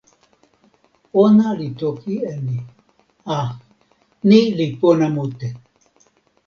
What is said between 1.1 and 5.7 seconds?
ona li toki e ni: a! ni li pona mute.